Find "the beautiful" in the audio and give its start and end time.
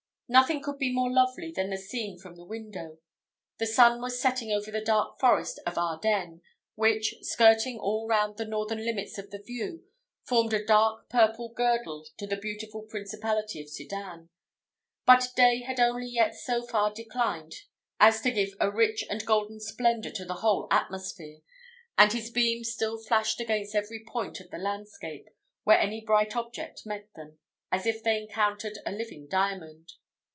12.25-12.83